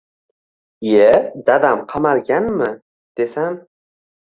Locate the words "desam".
3.17-3.53